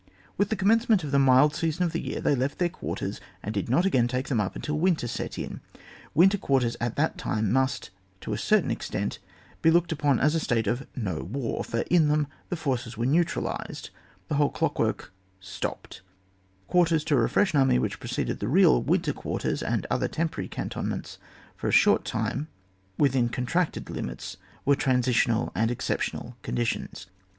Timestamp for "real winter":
18.47-19.13